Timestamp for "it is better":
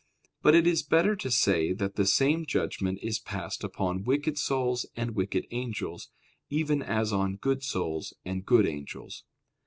0.55-1.15